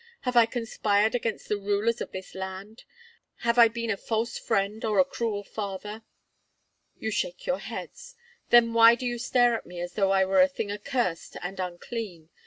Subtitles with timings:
[0.21, 2.85] Have I conspired against the rulers of this land?
[3.41, 6.01] Have I been a false friend or a cruel father?
[6.97, 8.15] You shake your heads;
[8.49, 11.59] then why do you stare at me as though I were a thing accursed and
[11.59, 12.29] unclean?